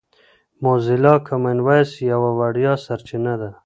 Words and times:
موزیلا 0.63 1.13
کامن 1.27 1.57
وایس 1.65 1.91
یوه 2.11 2.29
وړیا 2.39 2.73
سرچینه 2.85 3.33
ده. 3.41 3.49